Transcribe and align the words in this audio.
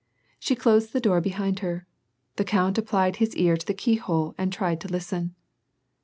She 0.39 0.55
closed 0.55 0.93
the 0.93 0.99
door 0.99 1.21
behind 1.21 1.59
her. 1.59 1.85
The 2.37 2.43
count 2.43 2.79
applied 2.79 3.17
his 3.17 3.35
ear 3.35 3.55
to 3.55 3.65
the 3.67 3.75
keyhole 3.75 4.33
and 4.35 4.51
tried 4.51 4.81
to 4.81 4.87
listen. 4.87 5.35